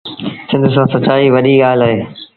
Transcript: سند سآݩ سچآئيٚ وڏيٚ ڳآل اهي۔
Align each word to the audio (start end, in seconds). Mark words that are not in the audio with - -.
سند 0.49 0.65
سآݩ 0.75 0.91
سچآئيٚ 0.93 1.33
وڏيٚ 1.33 1.59
ڳآل 1.61 1.79
اهي۔ 1.85 1.99